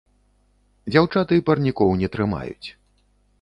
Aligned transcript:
Дзяўчаты 0.95 1.37
парнікоў 1.49 1.93
не 2.01 2.11
трымаюць. 2.17 2.67